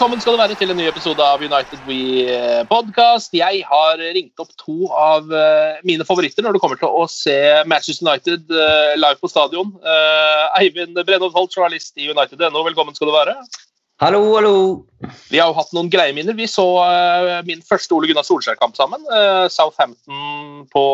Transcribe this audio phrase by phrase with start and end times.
[0.00, 2.24] Velkommen skal du være til en ny episode av United We
[2.70, 3.34] Podcast.
[3.36, 7.34] Jeg har ringt opp to av eh, mine favoritter når det kommer til å se
[7.68, 9.74] Manchester United eh, live på stadion.
[9.84, 13.34] Eh, Eivind Brennholt Holt, journalist i United.no, velkommen skal du være.
[14.00, 14.52] Hallo, hallo.
[15.28, 16.32] Vi har jo hatt noen greie minner.
[16.38, 19.04] Vi så eh, min første Ole Gunnar Solskjær-kamp sammen.
[19.04, 20.84] eh, Southampton på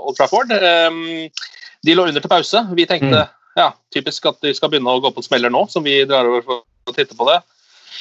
[0.00, 0.50] Old Trafford.
[0.50, 1.46] Eh,
[1.86, 2.64] de lå under til pause.
[2.74, 3.22] Vi tenkte
[3.54, 6.42] ja, typisk at de skal begynne å gå på smeller nå, som vi drar over
[6.42, 7.38] for å titte på det.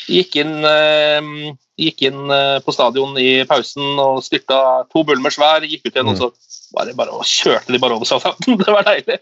[0.07, 1.31] Gikk inn, eh,
[1.77, 4.59] gikk inn eh, på stadion i pausen og styrta
[4.93, 5.65] to bulmer svær.
[5.67, 6.29] Gikk ut igjen og så
[6.75, 8.57] bare, bare og kjørte de bare over Southampton.
[8.63, 9.19] Det var deilig.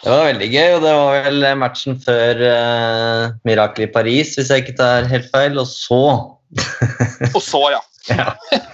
[0.00, 4.48] Det var veldig gøy, og det var vel matchen før uh, Mirakel i Paris, hvis
[4.48, 5.58] jeg ikke tar helt feil.
[5.60, 5.98] Og så
[7.36, 7.82] Og så, ja.
[8.08, 8.32] Ja.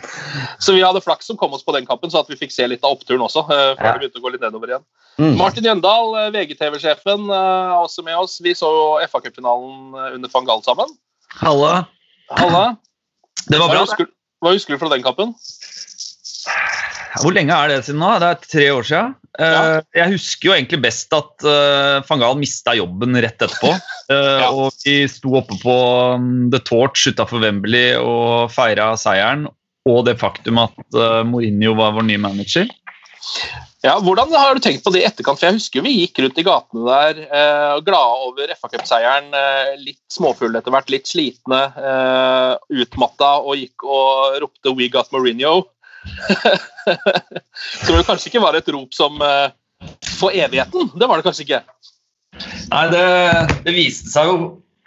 [0.61, 2.65] Så vi hadde flaks som kom oss på den kampen, så at vi fikk se
[2.69, 3.43] litt av oppturen også.
[3.49, 3.93] Uh, før Ja.
[3.97, 4.85] det begynte å gå litt nedover igjen.
[5.19, 5.35] mm.
[5.41, 8.39] Martin Jøndal, eh, VGTV-sjefen, eh, er også med oss.
[8.45, 8.71] Vi så
[9.09, 10.93] FA-cupfinalen eh, under van Gaal sammen.
[11.41, 11.87] Halla.
[12.37, 12.65] Halla.
[13.47, 13.85] Det var Hva bra.
[13.87, 14.09] husker,
[14.43, 15.35] hva husker du fra den kampen?
[17.23, 18.11] Hvor lenge er det siden nå?
[18.21, 19.15] Det er tre år siden.
[19.39, 19.81] Eh, Ja.
[19.97, 23.75] Jeg husker jo egentlig best at uh, Fangal mista jobben rett etterpå.
[24.07, 24.53] Eh, Ja.
[24.55, 25.73] Og vi sto oppe på
[26.15, 29.49] um, The Torch utafor Wembley og feira seieren.
[29.91, 32.69] Og det faktum at eh, Mourinho var vår nye manager.
[33.85, 35.39] Ja, Hvordan har du tenkt på det i etterkant?
[35.39, 39.29] For jeg husker vi gikk rundt i gatene der eh, glade over FA-cupseieren.
[39.37, 45.13] Eh, litt småfulle etter hvert, litt slitne, eh, utmatta og gikk og ropte 'We got
[45.15, 45.67] Mourinho'.
[47.85, 49.49] Som det kanskje ikke var et rop som eh,
[50.19, 50.91] for evigheten.
[50.95, 51.63] Det var det kanskje ikke.
[52.73, 53.07] Nei, det,
[53.65, 54.37] det viste seg jo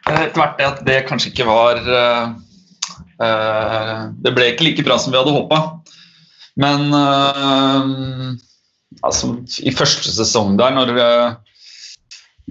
[0.07, 2.33] eh, etter hvert at det kanskje ikke var uh,
[3.23, 5.78] uh, Det ble ikke like bra som vi hadde håpa.
[6.59, 8.33] Men uh,
[9.05, 9.31] altså,
[9.63, 11.37] i første sesong der, når uh,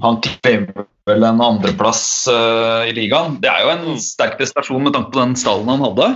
[0.05, 4.95] han krever vel en andreplass uh, i ligaen Det er jo en sterk prestasjon med
[4.97, 6.09] tanke på den stallen han hadde.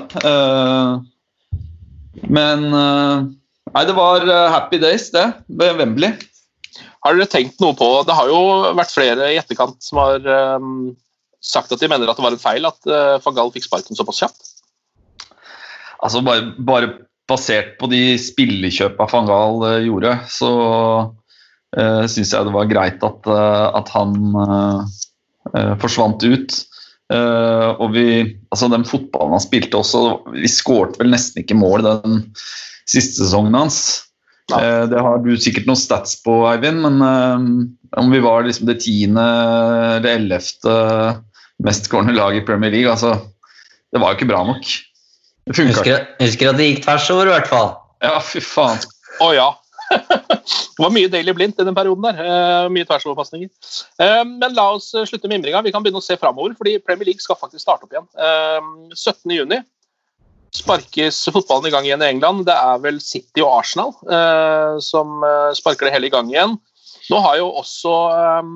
[2.29, 2.69] Men
[3.73, 6.13] Nei, det var happy days, det, ved Wembley.
[7.03, 8.41] Har dere tenkt noe på Det har jo
[8.79, 10.27] vært flere i etterkant som har
[10.61, 10.93] um,
[11.43, 13.99] sagt at de mener at det var en feil at uh, van Gaal fikk sparken
[13.99, 14.53] såpass kjapt.
[16.03, 16.93] Altså bare, bare
[17.33, 20.53] basert på de spillekjøpa van Gaal eh, gjorde, så
[21.79, 24.85] uh, syns jeg det var greit at, eh, at han uh,
[25.57, 26.61] eh, forsvant ut.
[27.13, 28.07] Uh, og vi,
[28.55, 30.05] altså den fotballen han spilte også,
[30.37, 32.23] vi skåret vel nesten ikke mål den
[32.89, 33.83] siste sesongen hans.
[34.51, 38.69] Eh, det har du sikkert noen stats på, Eivind, men uh, om vi var liksom
[38.69, 39.25] det tiende
[39.99, 40.75] eller ellevte
[41.63, 43.21] mestskårende laget i Premier League, altså
[43.93, 44.69] Det var jo ikke bra nok.
[45.49, 45.99] Det funka ikke.
[46.23, 47.75] Husker, at det gikk tvers over, i hvert fall.
[48.05, 48.81] Ja, fy faen.
[49.23, 49.49] Å ja.
[49.93, 52.23] det var mye Daily Blindt i den perioden der.
[52.23, 53.51] Uh, mye tversoverpasninger.
[54.01, 55.65] Uh, men la oss slutte med mimringa.
[55.67, 58.09] Vi kan begynne å se framover, fordi Premier League skal faktisk starte opp igjen.
[58.17, 59.63] Uh, 17.6
[60.53, 62.45] sparkes fotballen i gang igjen i England.
[62.49, 66.59] Det er vel City og Arsenal eh, som eh, sparker det hele i gang igjen.
[67.11, 68.53] Nå har jo også eh,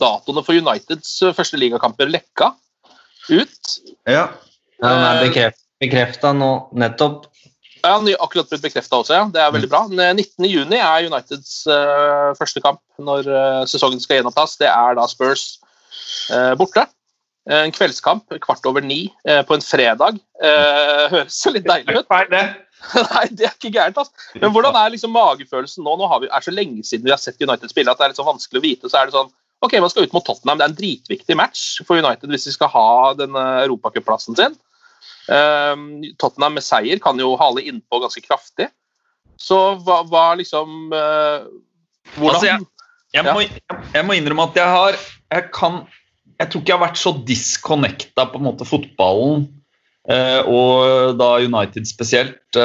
[0.00, 2.54] datoene for Uniteds eh, første ligakamper lekka
[3.28, 3.74] ut.
[4.08, 4.30] Ja.
[4.80, 7.26] Den er Eh, bekreft, bekrefta nå nettopp.
[7.84, 9.24] Ja, ny- akkurat blitt bekrefta også, ja.
[9.32, 9.84] Det er veldig bra.
[9.86, 14.56] 19.6 er Uniteds uh, første kamp når uh, sesongen skal gjenopptas.
[14.58, 15.60] Det er da Spurs
[16.34, 16.88] uh, borte.
[17.48, 20.18] En kveldskamp kvart over ni eh, på en fredag.
[20.44, 22.10] Eh, høres jo litt deilig ut.
[22.12, 22.42] Nei, det.
[23.48, 23.96] Er ikke gærent.
[23.96, 24.12] Altså.
[24.42, 25.96] Men hvordan er liksom magefølelsen nå?
[25.96, 28.12] Nå har vi, er så lenge siden vi har sett United spille at det er
[28.12, 28.90] litt sånn vanskelig å vite.
[28.90, 29.32] Så er det sånn
[29.64, 30.60] Ok, man skal ut mot Tottenham.
[30.60, 34.52] Det er en dritviktig match for United hvis de skal ha denne europacupplassen sin.
[35.28, 38.70] Um, Tottenham med seier kan jo hale innpå ganske kraftig.
[39.38, 41.46] Så hva, hva liksom uh,
[42.16, 42.64] Hvordan Altså, jeg,
[43.14, 43.42] jeg, må,
[43.94, 44.96] jeg må innrømme at jeg har
[45.30, 45.76] Jeg kan
[46.40, 49.46] Jeg tror ikke jeg har vært så disconnecta på en måte fotballen,
[50.06, 52.58] eh, og da United spesielt.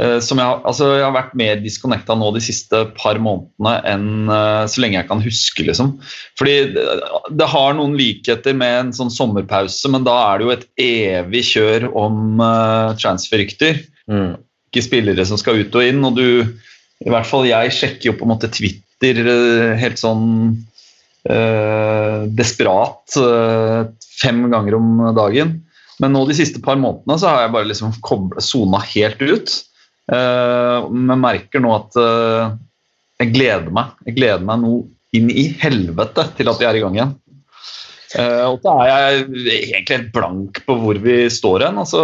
[0.00, 4.32] Eh, som jeg, altså, jeg har vært mer disconnecta nå de siste par månedene enn
[4.32, 5.66] eh, så lenge jeg kan huske.
[5.68, 5.94] liksom.
[6.40, 6.86] Fordi det,
[7.42, 11.46] det har noen likheter med en sånn sommerpause, men da er det jo et evig
[11.54, 14.34] kjør om uh, transferrykter Mm.
[14.70, 16.02] ikke spillere som skal ut og inn.
[16.06, 16.26] Og du,
[17.04, 19.18] i hvert fall jeg, sjekker jo på en måte Twitter
[19.80, 20.24] helt sånn
[21.30, 23.90] uh, desperat uh,
[24.20, 25.60] fem ganger om dagen.
[26.02, 27.94] Men nå de siste par månedene så har jeg bare liksom
[28.42, 29.54] sona helt ut.
[30.10, 32.54] Eh, men merker nå at eh,
[33.22, 33.92] jeg gleder meg.
[34.08, 34.78] Jeg gleder meg nå
[35.14, 37.12] inn i helvete til at vi er i gang igjen.
[38.18, 39.60] Eh, og så er jeg egentlig
[39.92, 41.78] helt blank på hvor vi står hen.
[41.84, 42.00] Altså,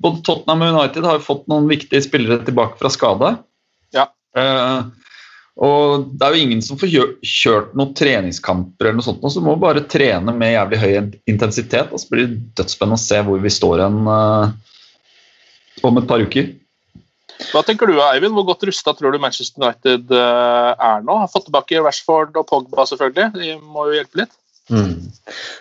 [0.00, 3.34] både Tottenham og United har fått noen viktige spillere tilbake fra skade.
[3.94, 4.08] Ja.
[5.60, 6.94] Og det er jo ingen som får
[7.26, 10.92] kjørt noen treningskamper, eller noe sånt, så du må bare trene med jævlig høy
[11.28, 11.90] intensitet.
[11.92, 13.98] Og så blir det dødsspennende å se hvor vi står hen
[15.84, 16.48] om et par uker.
[17.50, 18.34] Hva tenker du, Eivind?
[18.36, 21.16] Hvor godt rusta tror du Manchester United eh, er nå?
[21.22, 23.32] Har fått tilbake Rashford og Pogba, selvfølgelig.
[23.36, 24.36] De må jo hjelpe litt.
[24.70, 25.10] Mm.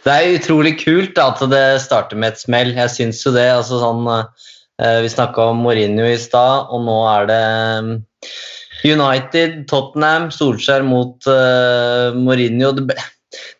[0.05, 2.75] Det er utrolig kult da, at det starter med et smell.
[2.77, 3.47] Jeg syns jo det.
[3.55, 7.43] altså sånn, eh, Vi snakka om Mourinho i stad, og nå er det
[8.85, 12.71] United, Tottenham, Solskjær mot uh, Mourinho.
[12.77, 12.95] Det,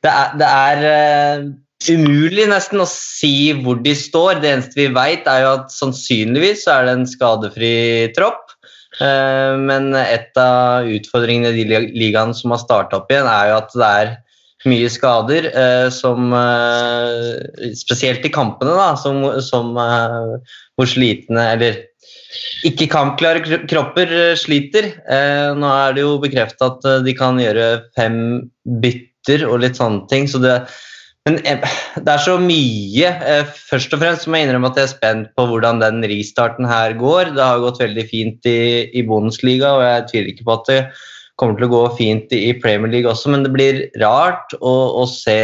[0.03, 1.49] det er, det er eh,
[1.87, 4.41] umulig nesten å si hvor de står.
[4.43, 7.75] Det eneste vi veit, er jo at sannsynligvis er det en skadefri
[8.17, 8.49] tropp.
[8.99, 13.59] Eh, men et av utfordringene i de ligaene som har starta opp igjen, er jo
[13.61, 14.15] at det er
[14.67, 21.85] mye skader, eh, som eh, Spesielt i kampene, da, som, som hvor slitne Eller
[22.67, 24.91] ikke kampklare kropper sliter.
[25.57, 28.19] Nå er det jo bekrefta at de kan gjøre fem
[28.83, 30.27] bytter og litt sånne ting.
[30.29, 30.59] så det
[31.29, 31.61] men eh,
[32.01, 33.09] det er så mye.
[33.29, 36.65] Eh, Først og fremst må jeg innrømme at jeg er spent på hvordan den restarten
[36.69, 37.35] her går.
[37.35, 40.79] Det har gått veldig fint i, i Bundesliga, og jeg tviler ikke på at det
[41.39, 45.05] kommer til å gå fint i Premier League også, men det blir rart å, å
[45.07, 45.39] se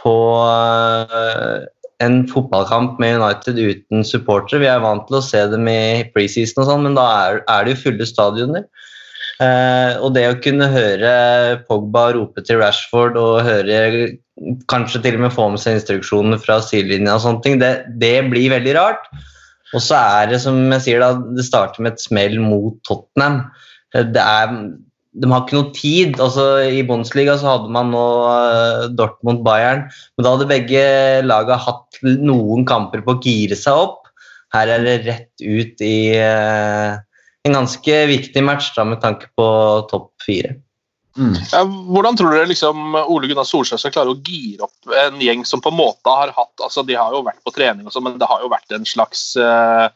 [0.00, 1.68] på eh,
[2.02, 4.64] en fotballkamp med United uten supportere.
[4.64, 7.68] Vi er vant til å se dem i preseason og sånn, men da er, er
[7.68, 8.66] det jo fulle stadioner.
[9.42, 11.14] Eh, og det å kunne høre
[11.68, 13.78] Pogba rope til Rashford og høre
[14.70, 18.16] kanskje til og med få med seg instruksjoner fra sidelinja og sånne ting, det, det
[18.30, 19.06] blir veldig rart.
[19.74, 23.40] Og så er det som jeg sier da, det starter med et smell mot Tottenham.
[23.94, 24.52] Det er,
[25.14, 26.20] de har ikke noe tid.
[26.22, 30.84] altså I Bundesliga så hadde man nå eh, Dortmund-Bayern, men da hadde begge
[31.26, 34.10] laga hatt noen kamper på å gire seg opp.
[34.54, 36.94] Her er det rett ut i eh,
[37.44, 39.48] en ganske viktig match da, med tanke på
[39.90, 40.54] topp fire.
[41.52, 45.44] Ja, hvordan tror dere liksom Ole Gunnar Solskjær skal klare å gire opp en gjeng
[45.46, 48.08] som på en måte har hatt altså De har jo vært på trening, og sånn,
[48.08, 49.86] men det har jo vært en slags uh,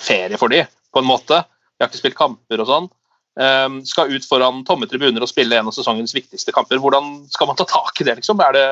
[0.00, 0.62] ferie for de,
[0.92, 1.42] på en måte.
[1.44, 2.88] De har ikke spilt kamper og sånn.
[3.32, 6.80] Um, skal ut foran tomme tribuner og spille en av sesongens viktigste kamper.
[6.80, 8.18] Hvordan skal man ta tak i det?
[8.20, 8.40] liksom?
[8.44, 8.66] Er det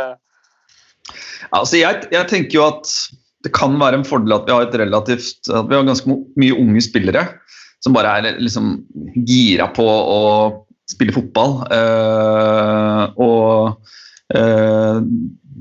[1.50, 2.90] Altså, jeg, jeg tenker jo at
[3.44, 6.56] det kan være en fordel at vi har et relativt at vi har ganske mye
[6.60, 7.24] unge spillere
[7.80, 8.74] som bare er liksom
[9.26, 10.20] gira på å
[10.90, 11.60] spille fotball.
[11.72, 15.02] Eh, og eh,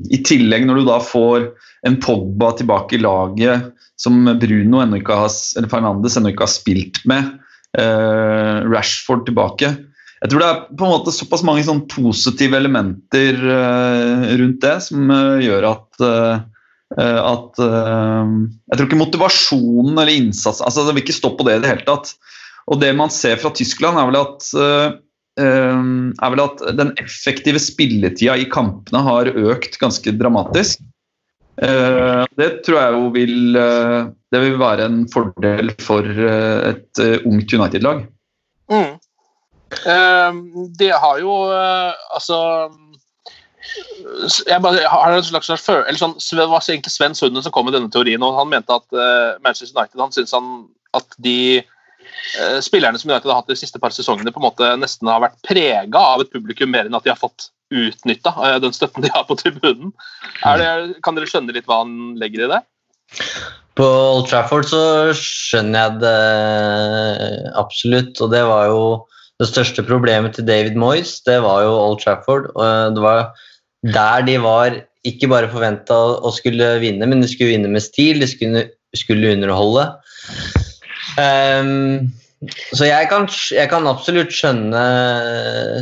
[0.10, 1.52] i tillegg, når du da får
[1.88, 3.70] en Pogba tilbake i laget
[4.00, 7.36] som Bruno ennå ikke har, eller Fernandes ennå ikke har spilt med,
[7.80, 9.76] eh, Rashford tilbake
[10.20, 15.14] jeg tror det er på en måte såpass mange sånn positive elementer rundt det som
[15.40, 16.02] gjør at
[17.00, 21.62] at Jeg tror ikke motivasjonen eller innsatsen altså Det vil ikke stå på det i
[21.64, 22.12] det hele tatt.
[22.68, 24.50] Og det man ser fra Tyskland, er vel at
[25.40, 30.82] er vel at den effektive spilletida i kampene har økt ganske dramatisk.
[31.60, 37.02] Eh, det tror jeg jo vil eh, Det vil være en fordel for eh, et
[37.04, 38.06] eh, ungt United-lag.
[38.72, 38.94] Mm.
[39.84, 40.38] Eh,
[40.80, 41.34] det har jo
[42.16, 42.70] Altså
[44.48, 47.68] jeg bare har en slags før, eller sånn, Det var egentlig Sven Sunde som kom
[47.68, 48.24] med denne teorien.
[48.24, 48.88] og Han mente at
[49.44, 50.48] Manchester United han synes han
[50.96, 51.62] at de
[52.64, 55.40] spillerne som United har hatt de siste par sesongene, på en måte nesten har vært
[55.48, 59.12] prega av et publikum mer enn at de har fått utnytta, eh, den støtten de
[59.14, 59.94] har på tribunen.
[60.42, 62.62] Det, kan dere skjønne litt hva han legger i det?
[63.80, 64.82] På Old Trafford så
[65.18, 68.84] skjønner jeg det absolutt, og det var jo
[69.40, 72.50] det største problemet til David Moyes, det var jo Old Trafford.
[72.56, 73.30] og Det var
[73.88, 78.20] der de var ikke bare forventa å skulle vinne, men de skulle vinne med stil,
[78.20, 78.66] de skulle,
[78.98, 79.86] skulle underholde.
[81.18, 82.10] Um,
[82.72, 84.82] så jeg kan, jeg kan, absolutt skjønne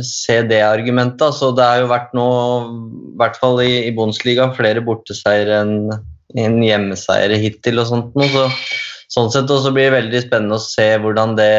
[0.06, 1.28] se det argumentet.
[1.28, 2.28] Altså, det har jo vært nå,
[3.14, 5.76] i hvert fall i, i Bundesliga, flere borteseiere enn
[6.36, 7.78] en hjemmeseiere hittil.
[7.80, 8.18] og sånt.
[8.34, 8.48] Så,
[9.14, 11.52] sånn sett også blir det veldig spennende å se hvordan det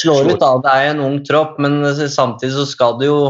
[0.00, 0.40] slår ut.
[0.40, 0.54] da.
[0.64, 3.20] Det er en ung tropp, men samtidig så skal det jo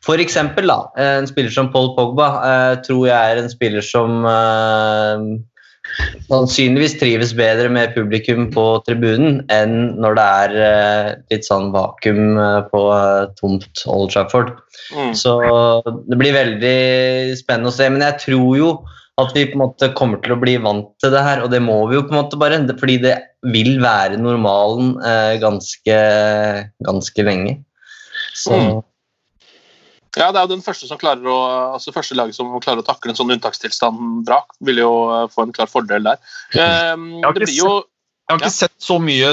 [0.00, 4.24] for eksempel da, en spiller som Paul Pogba eh, tror jeg er en spiller som
[4.24, 5.24] eh,
[6.30, 12.38] sannsynligvis trives bedre med publikum på tribunen enn når det er eh, litt sånn vakuum
[12.38, 14.54] eh, på eh, tomt Old Trafford.
[14.94, 15.12] Mm.
[15.18, 15.36] Så
[16.08, 16.78] det blir veldig
[17.38, 17.90] spennende å se.
[17.90, 18.72] Men jeg tror jo
[19.20, 21.60] at vi på en måte kommer til å bli vant til det her, og det
[21.60, 23.18] må vi jo på en måte bare, fordi det
[23.52, 24.94] vil være normalen
[25.42, 25.98] ganske,
[26.86, 27.58] ganske lenge.
[28.38, 28.78] Så mm.
[30.18, 31.36] Ja, det er jo den første som klarer å,
[31.76, 35.46] altså første laget som klarer å takle en sånn unntakstilstand bra, vil jo eh, få
[35.46, 36.18] en klar fordel der.
[36.56, 37.90] Um, jeg har, ikke, jo, sett,
[38.26, 39.30] jeg har ikke sett så mye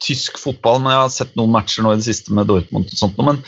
[0.00, 2.86] tysk fotball, men jeg har sett noen matcher nå i det siste med Dortmund.
[2.86, 3.42] og sånt, men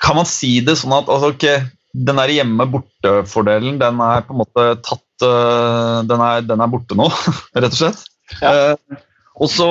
[0.00, 4.42] Kan man si det sånn at altså, okay, den der hjemme-borte-fordelen den er på en
[4.46, 7.10] måte tatt uh, den, er, den, er, borte nå,
[7.60, 8.08] rett og slett?
[8.40, 8.54] Ja.
[8.54, 9.04] Uh,
[9.38, 9.70] og så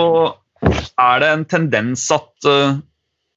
[1.02, 2.30] er det en tendens at,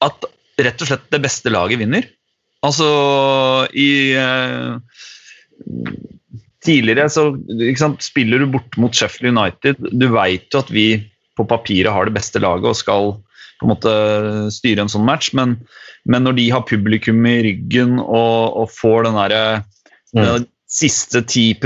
[0.04, 0.26] at
[0.60, 2.04] rett og slett det beste laget vinner.
[2.66, 2.86] Altså
[3.72, 3.90] i
[4.20, 4.76] eh,
[6.60, 7.30] Tidligere så
[7.80, 9.78] sant, spiller du bort mot Sheffield United.
[9.96, 10.86] Du veit jo at vi
[11.38, 13.14] på papiret har det beste laget og skal
[13.60, 13.92] på en måte
[14.52, 15.54] styre en sånn match, men,
[16.04, 19.42] men når de har publikum i ryggen og, og får den derre
[20.16, 20.46] mm.
[20.68, 21.60] siste 10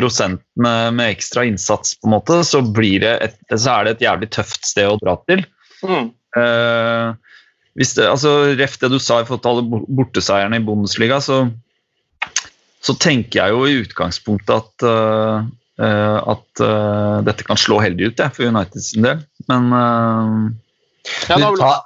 [0.63, 4.67] med, med ekstra innsats, på en måte, så, et, så, er det et jævlig tøft
[4.67, 5.45] sted å dra til.
[5.83, 6.11] Mm.
[6.35, 7.15] Uh,
[7.79, 11.43] hvis det, altså, Ref det du sa i forhold til alle borteseierne i Bundesliga, så,
[12.85, 18.23] så tenker jeg jo i utgangspunktet at, uh, at uh, dette kan slå heldig ut
[18.23, 20.47] ja, for United sin del, men uh,
[21.29, 21.83] ja, du, tar,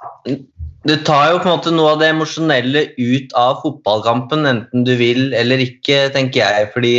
[0.85, 4.93] du, tar, jo på en måte noe av det emosjonelle ut av fotballkampen, enten du
[4.99, 6.69] vil eller ikke, tenker jeg.
[6.75, 6.93] fordi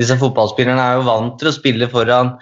[0.00, 2.34] disse fotballspillerne er jo vant til å spille foran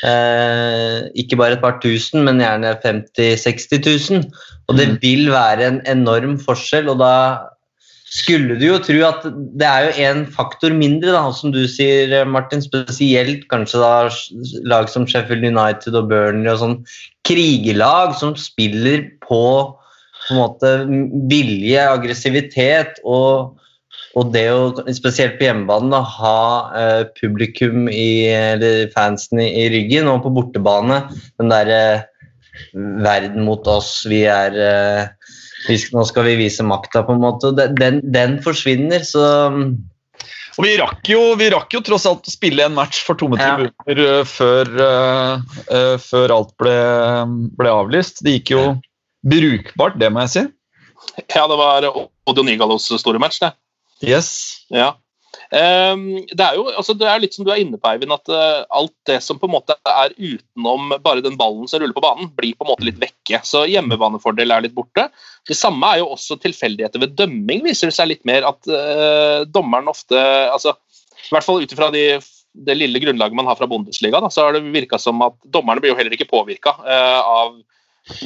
[0.00, 4.28] Eh, ikke bare et par tusen, men gjerne 50 000-60 000.
[4.70, 4.98] Og det mm.
[5.02, 7.14] vil være en enorm forskjell, og da
[8.12, 9.22] skulle du jo tro at
[9.60, 12.64] det er jo en faktor mindre, da, som du sier, Martin.
[12.64, 13.92] Spesielt kanskje da
[14.68, 16.76] lag som Sheffield United og Burnley og sånn
[17.28, 19.44] krigelag som spiller på
[20.22, 20.68] på en måte
[21.26, 23.56] vilje, aggressivitet og
[24.18, 26.38] og det å, spesielt på hjemmebane, da, ha
[26.78, 31.04] eh, publikum i, eller fansen i, i, ryggen, og på bortebane
[31.40, 32.02] den derre eh,
[33.04, 35.32] verden mot oss, vi er eh,
[35.68, 37.52] vi skal, Nå skal vi vise makta, på en måte.
[37.54, 39.22] Den, den forsvinner, så
[40.58, 43.38] og vi rakk, jo, vi rakk jo tross alt å spille en match for tomme
[43.40, 44.18] tribuner ja.
[44.20, 46.74] Eh, før, uh, før, alt ble,
[47.56, 48.20] ble, avlyst.
[48.24, 48.64] Det gikk jo
[49.24, 50.44] brukbart, det må jeg si.
[51.32, 53.54] Ja, det var Odio Nigalos store match, det.
[54.02, 54.32] Yes.
[54.72, 54.94] Ja.
[55.52, 58.30] Um, det, er jo, altså det er litt som du er inne på, Eivind, at
[58.32, 62.04] uh, alt det som på en måte er utenom bare den ballen som ruller på
[62.04, 63.42] banen, blir på en måte litt vekke.
[63.44, 65.08] Så hjemmebanefordel er litt borte.
[65.48, 69.44] Det samme er jo også tilfeldigheter ved dømming, viser det seg litt mer at uh,
[69.48, 70.16] dommeren ofte
[70.52, 70.76] altså,
[71.28, 72.06] I hvert fall ut ifra de,
[72.52, 75.84] det lille grunnlaget man har fra Bundesliga, da, så har det virka som at dommerne
[75.84, 77.60] blir jo heller ikke påvirka uh, av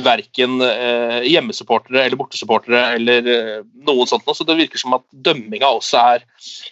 [0.04, 4.24] verken eh, hjemmesupportere eller bortesupportere eller eh, noe sånt.
[4.26, 6.24] Så det virker som at dømminga også er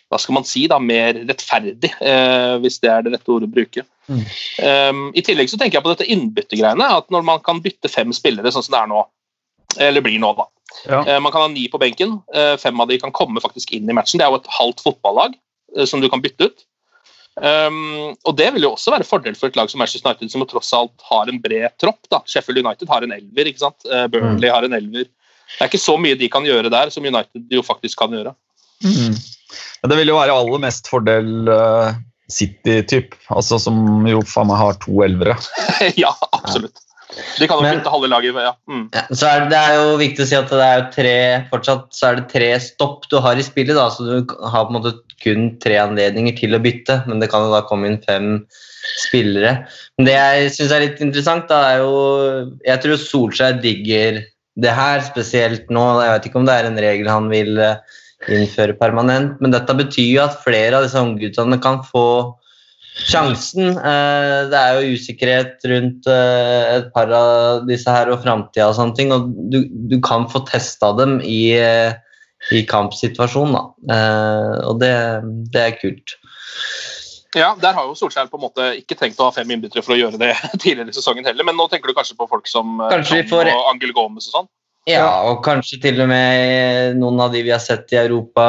[0.09, 3.55] hva skal man si da, mer rettferdig, eh, hvis det er det rette ordet å
[3.55, 3.85] bruke.
[4.05, 4.25] Mm.
[4.61, 6.89] Um, I tillegg så tenker jeg på dette innbyttegreiene.
[6.99, 9.05] At når man kan bytte fem spillere sånn som det er nå,
[9.85, 10.49] eller blir nå, da.
[10.89, 11.01] Ja.
[11.05, 12.19] Uh, man kan ha ni på benken.
[12.35, 14.21] Uh, fem av de kan komme faktisk inn i matchen.
[14.21, 15.37] Det er jo et halvt fotballag
[15.77, 16.67] uh, som du kan bytte ut.
[17.35, 20.45] Um, og Det vil jo også være fordel for et lag som Manchester United, som
[20.47, 22.01] tross alt har en bred tropp.
[22.11, 22.23] da.
[22.31, 23.79] Sheffield United har en elver, ikke sant?
[23.89, 24.55] Uh, Burnley mm.
[24.55, 25.11] har en elver.
[25.55, 28.35] Det er ikke så mye de kan gjøre der, som United jo faktisk kan gjøre.
[28.85, 29.15] Mm.
[29.89, 31.95] det vil jo være aller mest fordel uh,
[32.33, 35.37] City-typ, altså som jo faen meg har to elvere.
[36.05, 36.81] ja, absolutt.
[37.39, 38.39] De kan jo flytte halve laget.
[38.43, 38.53] Ja.
[38.71, 38.85] Mm.
[38.95, 41.17] ja så er det, det, er jo viktig å si at det er tre
[41.51, 43.77] fortsatt så er det tre stopp du har i spillet.
[43.77, 44.95] da, så Du har på en måte
[45.25, 48.31] kun tre anledninger til å bytte, men det kan jo da komme inn fem
[49.07, 49.57] spillere.
[49.97, 51.93] Men det jeg syns er litt interessant, da, er jo
[52.67, 54.23] Jeg tror Solskjær digger
[54.63, 55.85] det her spesielt nå.
[56.05, 57.59] Jeg vet ikke om det er en regel han vil,
[58.31, 59.41] innføre permanent.
[59.43, 62.07] Men dette betyr jo at flere av disse ungguttene kan få
[62.95, 63.75] sjansen.
[63.75, 68.79] Eh, det er jo usikkerhet rundt eh, et par av disse her og framtida og
[68.79, 71.97] sånne ting, og du, du kan få testa dem i, eh,
[72.55, 73.65] i kampsituasjonen, da.
[73.97, 74.95] Eh, og det,
[75.55, 76.17] det er kult.
[77.35, 79.97] Ja, Der har jo Solskjær på en måte ikke tenkt å ha fem innbyttere for
[79.97, 82.79] å gjøre det tidligere i sesongen heller, men nå tenker du kanskje på folk som
[82.93, 84.53] Kanskje vi Tom får- og Angel Gomez og sånn?
[84.85, 88.45] Ja, og kanskje til og med noen av de vi har sett i Europa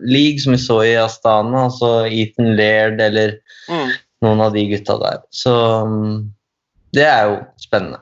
[0.00, 3.38] League, som vi så i Astana, altså Ethan Laird eller
[3.70, 3.90] Mm.
[4.24, 5.18] noen av de gutta der.
[5.30, 5.52] Så
[5.86, 6.32] mm,
[6.96, 8.00] det er jo spennende.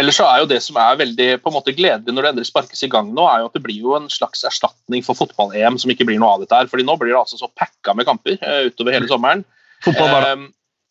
[0.00, 2.48] Ellers så er jo det som er veldig på en måte gledelig når det endelig
[2.48, 5.76] sparkes i gang nå, er jo at det blir jo en slags erstatning for fotball-EM
[5.78, 6.70] som ikke blir noe av dette her.
[6.70, 9.44] fordi nå blir det altså så packa med kamper uh, utover hele sommeren.
[9.84, 10.40] Fotball hver dag.
[10.40, 10.48] Eh,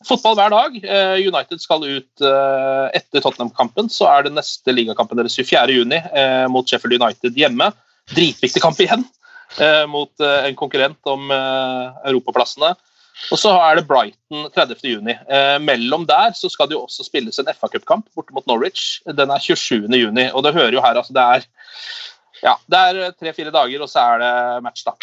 [0.07, 0.75] fotball hver dag.
[0.83, 3.89] Eh, United skal ut eh, etter Tottenham-kampen.
[3.91, 7.71] Så er det neste ligakampen deres 24.6 eh, mot Sheffield United hjemme.
[8.15, 9.05] Dritviktig kamp igjen
[9.89, 12.67] mot en konkurrent om europaplassene.
[13.33, 15.09] Og så er det Brighton 30.6.
[15.09, 19.01] Eh, mellom der så skal det jo også spilles en FA-cupkamp borte mot Norwich.
[19.05, 20.31] Den er 27.6.
[20.31, 21.49] Og det hører jo her, altså det er
[22.39, 24.93] ja, det er tre-fire dager, og så er det match, da.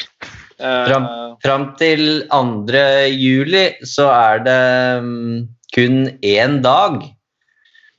[0.57, 1.07] Eh, Fram,
[1.45, 2.85] fram til 2.
[3.13, 5.43] juli så er det mm,
[5.77, 7.03] kun én dag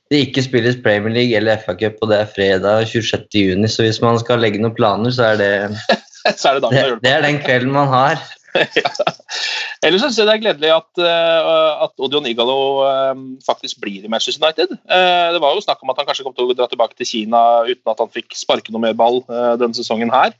[0.08, 3.26] det ikke spilles Premier League eller FA-cup, og det er fredag 26.
[3.34, 3.68] juni.
[3.68, 5.52] Så hvis man skal legge noen planer, så er det
[6.40, 6.98] så er det det, det.
[7.04, 8.22] det er den kvelden man har.
[9.84, 12.56] Ellers synes jeg det er gledelig at, uh, at Odion Igalo
[12.88, 14.72] eh, faktisk blir i Manchester United.
[14.74, 17.06] Eh, det var jo snakk om at han kanskje kom til å dra tilbake til
[17.06, 20.34] Kina uten at han fikk sparke noe mer ball eh, denne sesongen her.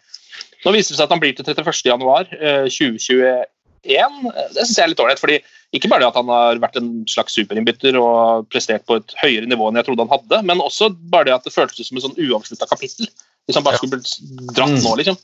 [0.69, 3.47] Nå viser det seg at han blir til 31.1.2021.
[3.89, 5.23] Det syns jeg er litt ålreit.
[5.23, 5.39] fordi
[5.73, 9.49] Ikke bare det at han har vært en slags superinnbytter og prestert på et høyere
[9.49, 12.05] nivå enn jeg trodde han hadde, men også bare det at det føltes som et
[12.05, 13.09] sånn uavslutta kapittel.
[13.49, 14.13] Hvis han bare skulle blitt
[14.53, 14.85] dratt Mm.
[14.85, 15.17] nå, liksom.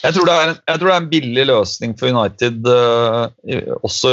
[0.00, 3.26] Jeg tror, det er, jeg tror det er en billig løsning for United, eh,
[3.82, 4.08] også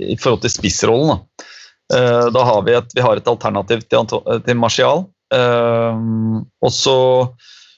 [0.00, 1.08] i forhold til spissrollen.
[1.14, 1.46] Da,
[1.90, 4.06] Eh, da har vi, et, vi har et alternativ til,
[4.46, 5.04] til Martial.
[5.34, 5.96] Eh,
[6.62, 6.96] og så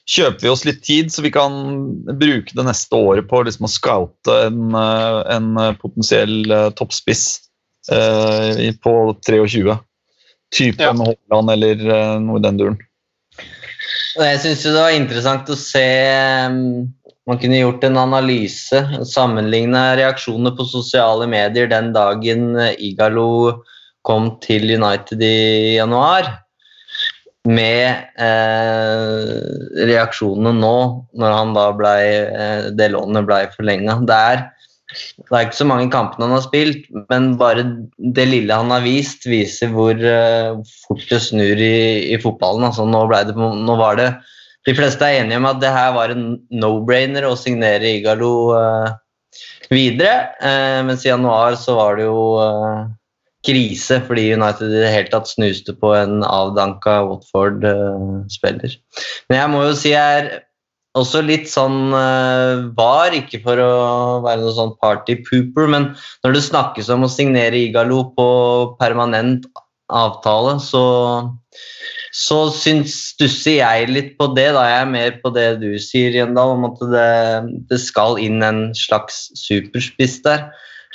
[0.09, 1.53] kjøper vi oss litt tid, så vi kan
[2.19, 7.25] bruke det neste året på liksom, å scoute en, eh, en potensiell eh, toppspiss
[7.91, 9.77] eh, på 23.
[10.53, 12.81] Typen Haaland eller eh, noe i den duren.
[14.13, 15.87] Jeg syns det var interessant å se
[16.45, 16.85] um,
[17.25, 18.77] Man kunne gjort en analyse,
[19.09, 23.63] sammenligne reaksjoner på sosiale medier den dagen eh, Igalo
[24.03, 26.27] kom til United i januar,
[27.49, 30.75] med eh, reaksjonene nå,
[31.19, 33.99] når han da ble, eh, det lånet ble forlenga.
[34.07, 34.19] Det
[34.93, 37.65] det er ikke så mange kampene han har spilt, men bare
[37.97, 42.67] det lille han har vist, viser hvor eh, fort det snur i, i fotballen.
[42.67, 44.11] Altså, nå, det, nå var det
[44.63, 48.91] De fleste er enige om at det her var en no-brainer å signere Igalo eh,
[49.73, 52.85] videre, eh, mens i januar så var det jo eh,
[53.43, 58.79] krise fordi United i det hele tatt snuste på en avdanka Watford-spiller.
[59.29, 60.31] Men jeg må jo si jeg er
[60.97, 63.71] også litt sånn eh, var, ikke for å
[64.25, 65.89] være noe sånn party-pooper, men
[66.25, 68.27] når det snakkes om å signere Igalo på
[68.81, 69.47] permanent
[69.93, 70.83] avtale, så,
[72.13, 74.51] så syns, stusser jeg litt på det.
[74.55, 77.09] da Jeg er mer på det du sier, Jendal, om at det,
[77.71, 80.47] det skal inn en slags superspiss der.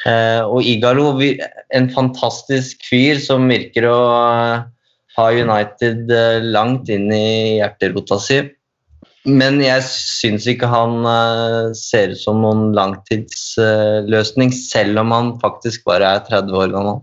[0.06, 1.10] Eh, og Igalo,
[1.74, 4.68] en fantastisk fyr som virker å eh,
[5.18, 8.38] ha United eh, langt inn i hjerterota si.
[9.28, 11.02] Men jeg syns ikke han
[11.76, 17.02] ser ut som noen langtidsløsning, selv om han faktisk bare er 30 år gammel.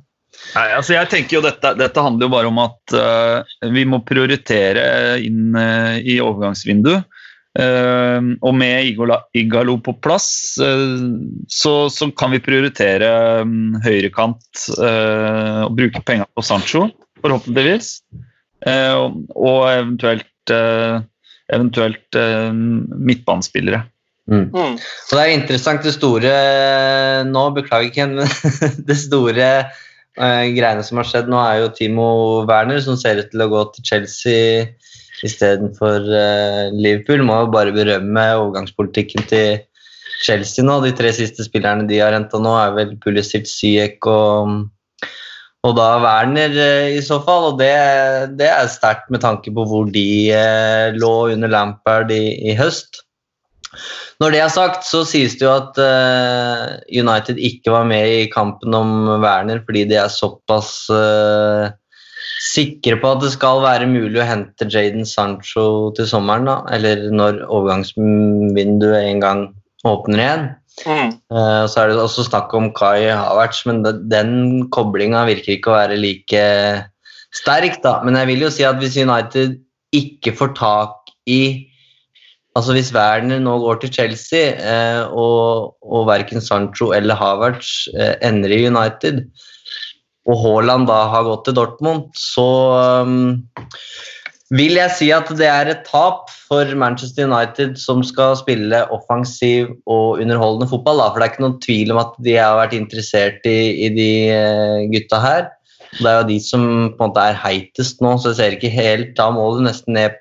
[0.56, 4.00] Nei, altså jeg tenker jo dette, dette handler jo bare om at uh, vi må
[4.08, 7.06] prioritere inn uh, i overgangsvinduet.
[7.56, 8.90] Eh, og med
[9.38, 10.28] Igalo på plass,
[10.60, 11.08] uh,
[11.48, 13.10] så, så kan vi prioritere
[13.46, 16.90] um, høyrekant uh, og bruke penger på Sancho,
[17.24, 18.00] forhåpentligvis.
[18.66, 20.52] Eh, og, eventuelt,
[21.54, 23.84] eventuelt midtbanespillere.
[24.26, 24.48] Mm.
[24.56, 26.32] Og det er interessant det store
[27.30, 28.32] Nå, beklager Ken, men
[28.90, 29.50] det store
[30.16, 32.08] greiene som har skjedd nå, er jo Timo
[32.50, 34.66] Werner som ser ut til å gå til Chelsea
[35.28, 37.26] istedenfor uh, Liverpool.
[37.26, 39.66] Må jo bare berømme overgangspolitikken til
[40.26, 40.80] Chelsea nå.
[40.84, 44.72] De tre siste spillerne de har henta nå, er vel Pulisic, Syek og
[45.66, 47.74] og da Werner eh, i så fall, og det,
[48.40, 53.02] det er sterkt med tanke på hvor de eh, lå under Lampard i, i høst.
[54.22, 58.30] Når det er sagt, så sies det jo at eh, United ikke var med i
[58.32, 61.74] kampen om Werner fordi de er såpass eh,
[62.56, 67.10] sikre på at det skal være mulig å hente Jaden Sancho til sommeren, da, eller
[67.12, 69.42] når overgangsvinduet en gang
[69.86, 70.46] åpner igjen.
[70.86, 71.12] Mm.
[71.32, 75.72] Uh, Så er det også snakk om Kai Havertz, men de- den koblinga virker ikke
[75.72, 76.44] å være like
[77.32, 77.82] sterk.
[77.84, 78.02] da.
[78.04, 79.60] Men jeg vil jo si at hvis United
[79.94, 80.96] ikke får tak
[81.28, 81.68] i
[82.56, 88.16] Altså Hvis Werner nå går til Chelsea, uh, og, og verken Sancho eller Havertz uh,
[88.24, 89.26] ender i United,
[90.26, 92.48] og Haaland da har gått til Dortmund, så
[93.06, 93.36] um,
[94.54, 99.72] vil jeg si at det er et tap for Manchester United som skal spille offensiv
[99.90, 101.02] og underholdende fotball.
[101.02, 101.10] Da.
[101.12, 104.10] For det er ikke noen tvil om at de har vært interessert i, i de
[104.34, 105.48] eh, gutta her.
[105.96, 108.74] Det er jo de som på en måte er heitest nå, så jeg ser ikke
[108.74, 110.18] helt Da må du nesten ned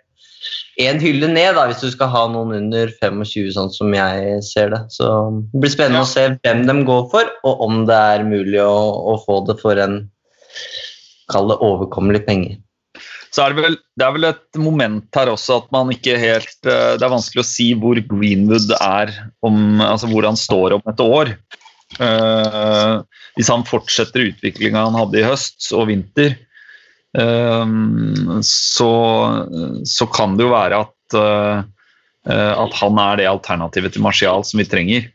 [0.82, 4.72] en hylle ned da, hvis du skal ha noen under 25, sånn som jeg ser
[4.74, 4.80] det.
[4.94, 5.06] Så
[5.52, 8.74] det blir spennende å se hvem de går for, og om det er mulig å,
[9.14, 10.04] å få det for en
[11.32, 12.50] Kall det overkommelig penge.
[13.34, 16.68] Så er det, vel, det er vel et moment her også at man ikke helt
[16.68, 19.10] eh, Det er vanskelig å si hvor Greenwood er,
[19.42, 21.32] om, altså hvor han står om et år.
[21.94, 23.04] Uh,
[23.36, 26.36] hvis han fortsetter utviklinga han hadde i høst og vinter,
[27.14, 28.92] så,
[29.86, 34.58] så kan det jo være at, eh, at han er det alternativet til Martial som
[34.58, 35.06] vi trenger.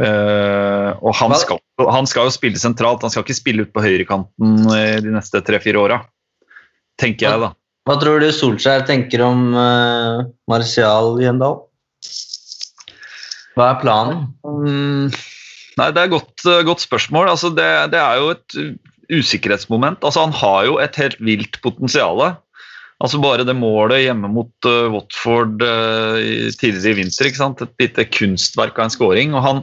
[0.00, 3.84] Eh, og han skal, han skal jo spille sentralt, han skal ikke spille ut på
[3.84, 5.98] høyrekanten eh, de neste tre-fire åra.
[7.00, 7.52] Tenker jeg, da.
[7.88, 11.56] Hva tror du Solskjær tenker om uh, Martial Gjendal?
[13.56, 14.20] Hva er planen?
[14.46, 15.08] Mm,
[15.80, 17.32] nei, det er et godt, godt spørsmål.
[17.32, 18.58] Altså, det, det er jo et
[19.12, 20.02] usikkerhetsmoment.
[20.02, 22.22] Altså, han har jo et helt vilt potensial.
[23.02, 26.18] Altså, bare det målet hjemme mot uh, Watford uh,
[26.60, 27.30] tidligere i vinter.
[27.30, 29.34] Et lite kunstverk av en scoring.
[29.34, 29.62] Og han,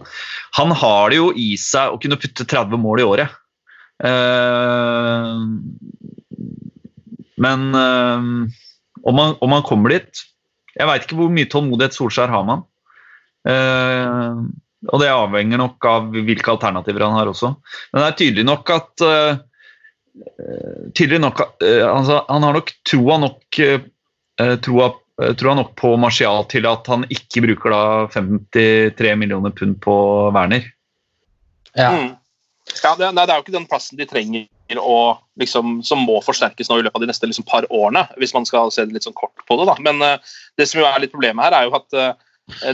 [0.59, 3.38] han har det jo i seg å kunne putte 30 mål i året.
[3.99, 5.45] Uh,
[7.39, 10.21] men om, han, om han kommer dit
[10.75, 12.65] Jeg veit ikke hvor mye tålmodighet Solskjær har man.
[13.47, 14.49] han.
[14.86, 17.54] Eh, og det avhenger nok av hvilke alternativer han har også.
[17.92, 19.42] Men det er tydelig nok at eh,
[20.96, 25.96] tydelig nok eh, altså, Han har nok troa nok, eh, troa, eh, troa nok på
[26.02, 27.84] Martial til at han ikke bruker da
[28.15, 29.98] 53 millioner pund på
[30.36, 30.72] Werner.
[31.76, 31.92] Ja.
[31.96, 32.15] Mm.
[32.84, 34.46] Ja, det, nei, det er jo ikke den plassen de trenger
[34.78, 38.36] å, liksom, som må forsterkes nå i løpet av de neste liksom, par årene, hvis
[38.36, 39.65] man skal se det litt sånn kort på det.
[39.72, 39.76] Da.
[39.86, 42.12] Men uh, det som jo er litt problemet her, er jo at eh,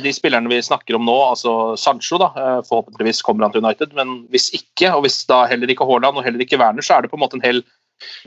[0.03, 3.95] de spillerne vi snakker om nå, altså Sancho, da, eh, forhåpentligvis kommer han til United,
[3.97, 7.05] men hvis ikke, og hvis da heller ikke Haaland og heller ikke Werner, så er
[7.05, 7.63] det på en måte en hel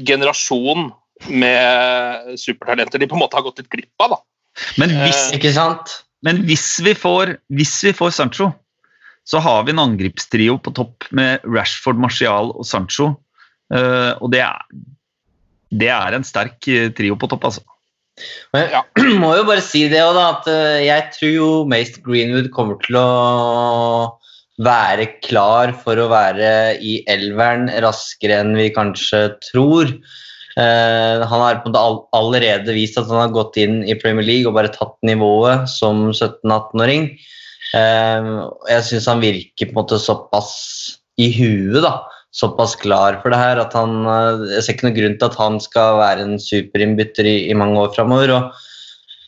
[0.07, 0.91] generasjon
[1.29, 4.17] med supertalenter de på en måte har gått litt glipp av.
[4.17, 4.21] da.
[4.79, 6.05] Men hvis, Eh, Ikke sant?
[6.23, 8.53] men hvis, vi, får, hvis vi får Sancho,
[9.29, 13.13] så har vi en angripstrio på topp med Rashford, Martial og Sancho.
[13.75, 14.63] Eh, og det er,
[15.71, 17.63] det er en sterk eh, trio på topp, altså.
[18.55, 22.51] Men jeg må jo bare si det da, at eh, jeg tror jo Mace Greenwood
[22.55, 23.09] kommer til å
[24.65, 29.93] være klar for å være i elveren raskere enn vi kanskje tror.
[30.59, 33.95] Uh, han har på en måte all, allerede vist at han har gått inn i
[33.95, 37.13] Premier League og bare tatt nivået som 17-18-åring.
[37.71, 40.57] Uh, jeg syns han virker på en måte såpass
[41.23, 42.01] i huet, da.
[42.39, 45.39] Såpass klar for det her at han eh, Jeg ser ikke noen grunn til at
[45.41, 48.35] han skal være en superinnbytter i, i mange år framover.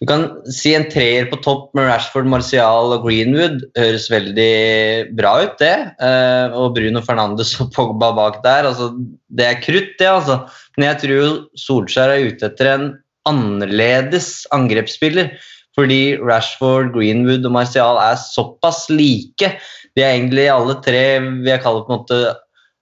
[0.00, 3.66] Du kan si en treer på topp med Rashford, Martial og Greenwood.
[3.76, 5.74] Høres veldig bra ut, det.
[6.00, 8.70] Eh, og Bruno Fernandes og Pogba bak der.
[8.70, 8.94] Altså,
[9.28, 10.38] det er krutt, det, altså.
[10.78, 11.34] Men jeg tror
[11.66, 12.86] Solskjær er ute etter en
[13.28, 15.34] annerledes angrepsspiller.
[15.76, 19.52] Fordi Rashford, Greenwood og Martial er såpass like.
[19.92, 21.04] De er egentlig alle tre
[21.42, 22.22] vi har kalle på en måte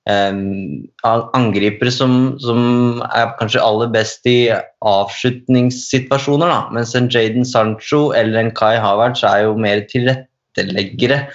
[0.08, 4.48] angripere som, som er kanskje aller best i
[4.86, 6.48] avslutningssituasjoner.
[6.48, 6.60] Da.
[6.72, 11.26] Mens en Jaden Sancho eller en Kai Havertz er jo mer tilretteleggere.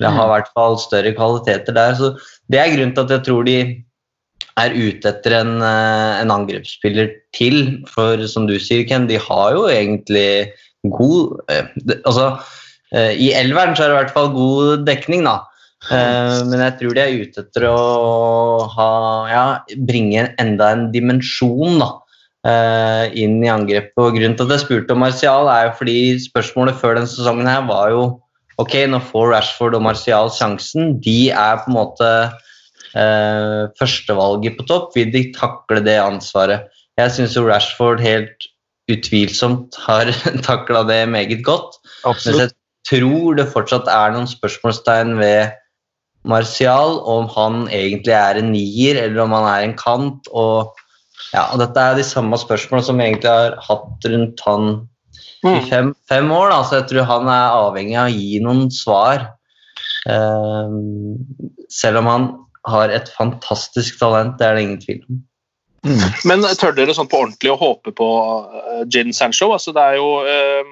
[0.00, 1.96] Eller har i hvert fall større kvaliteter der.
[1.98, 2.14] Så
[2.48, 3.58] det er grunnen til at jeg tror de
[4.60, 7.84] er ute etter en, eh, en angrepsspiller til.
[7.90, 10.52] For som du sier, Ken, de har jo egentlig
[10.88, 11.68] god eh,
[12.04, 12.40] Altså,
[12.94, 15.40] eh, i elveren så er det i hvert fall god dekning, da.
[15.88, 17.76] Eh, men jeg tror de er ute etter å
[18.74, 18.90] ha,
[19.30, 19.44] ja,
[19.88, 21.90] bringe enda en dimensjon da,
[22.46, 23.96] uh, inn i angrepet.
[23.96, 27.50] Og grunnen til at jeg spurte om Martial, er jo fordi spørsmålet før denne sesongen
[27.50, 28.10] her var jo
[28.60, 30.98] Ok, nå får Rashford og Martial sjansen.
[31.00, 34.90] De er på en måte uh, førstevalget på topp.
[34.98, 36.66] Vil de takle det ansvaret?
[37.00, 38.50] Jeg syns jo Rashford helt
[38.92, 40.12] utvilsomt har
[40.48, 41.78] takla det meget godt.
[42.04, 42.52] Mens jeg
[42.90, 45.56] tror det fortsatt er noen spørsmålstegn ved
[46.28, 50.28] Martial, om han egentlig er en nier eller om han er en kant.
[50.32, 50.76] og
[51.32, 54.88] Ja, og dette er de samme spørsmålene som vi egentlig har hatt rundt han
[55.44, 55.68] i Mm.
[55.70, 56.50] fem, fem år.
[56.50, 56.62] Da.
[56.62, 59.30] Så jeg tror han er avhengig av å gi noen svar.
[60.08, 60.68] Eh,
[61.70, 62.26] selv om han
[62.66, 65.22] har et fantastisk talent, det er det ingen tvil om.
[66.28, 68.08] Men tør dere sånn på ordentlig å håpe på
[68.92, 69.48] Gin Sancho?
[69.54, 70.64] Altså, det er jo eh,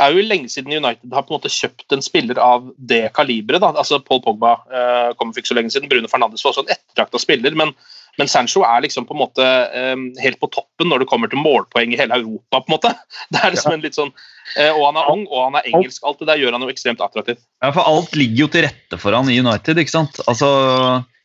[0.00, 3.64] er jo lenge siden United har på en måte kjøpt en spiller av det kaliberet.
[3.70, 5.90] Altså Paul Pogba uh, kom for ikke så lenge siden.
[5.90, 7.54] Bruno Fernandes var også en ettertrakta spiller.
[7.58, 7.72] Men,
[8.18, 11.42] men Sancho er liksom på en måte eh, helt på toppen når det kommer til
[11.42, 12.60] målpoeng i hele Europa.
[12.60, 12.92] på en måte.
[13.32, 14.10] Det er liksom en litt sånn,
[14.56, 16.02] eh, Og han er ung, og han er engelsk.
[16.06, 17.42] Alt det der gjør han jo ekstremt attraktivt.
[17.62, 20.20] Ja, for alt ligger jo til rette for han i United, ikke sant?
[20.30, 20.50] Altså,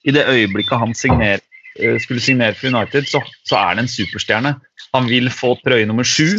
[0.05, 1.43] I det øyeblikket han signer,
[1.79, 4.55] eh, skulle signere for United, så, så er det en superstjerne.
[4.95, 6.37] Han vil få trøye nummer sju.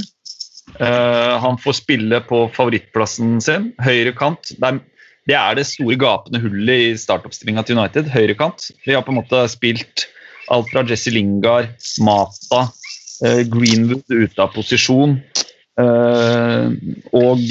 [0.74, 4.52] Eh, han får spille på favorittplassen sin, høyre kant.
[4.56, 8.10] Det er, det store gapende hullet i startoppstillinga til United.
[8.12, 8.68] Høyre kant.
[8.86, 10.08] Vi har på en måte spilt
[10.52, 11.72] alt fra Jesse Lingard,
[12.06, 12.68] Mata,
[13.26, 15.18] eh, Greenwood ute av posisjon.
[15.76, 16.68] Eh,
[17.12, 17.42] og,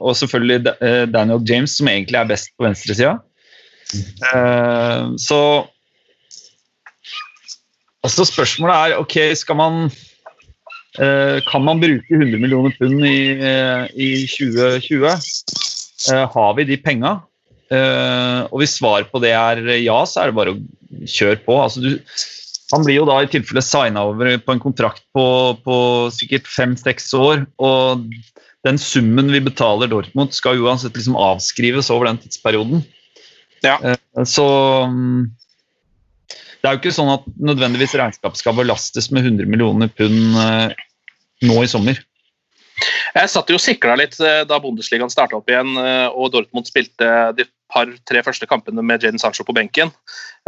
[0.00, 0.76] og selvfølgelig
[1.12, 3.18] Daniel James, som egentlig er best på venstresida.
[3.90, 5.66] Uh, så
[8.04, 9.90] altså Spørsmålet er ok, skal man
[11.46, 15.06] Kan man bruke 100 millioner pund i, eh, i 2020?
[16.10, 17.20] Eh, har vi de penga?
[17.70, 20.60] Eh, og hvis svaret på det er ja, så er det bare å
[21.06, 21.58] kjøre på.
[21.62, 21.94] Altså, du,
[22.74, 25.24] han blir jo da i tilfelle signa over på en kontrakt på,
[25.64, 25.76] på
[26.14, 27.44] sikkert fem-seks år.
[27.62, 28.06] Og
[28.66, 32.82] den summen vi betaler Dortmund, skal uansett liksom avskrives over den tidsperioden.
[33.64, 33.78] Ja.
[33.84, 34.46] Eh, Så
[34.90, 35.30] mm,
[36.60, 40.74] det er jo ikke sånn at nødvendigvis regnskapet skal belastes med 100 millioner pund eh,
[41.48, 42.00] nå i sommer.
[43.14, 46.68] Jeg satt jo og sikla litt eh, da Bundesligaen starta opp igjen eh, og Dortmund
[46.68, 49.92] spilte de par-tre første kampene med Jadon Sancho på benken.